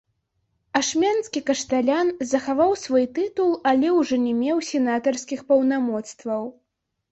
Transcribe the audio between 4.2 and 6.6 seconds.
не меў сенатарскіх паўнамоцтваў.